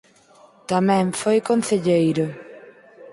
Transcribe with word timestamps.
Tamén 0.71 1.05
foi 1.21 1.37
concelleiro. 1.49 2.25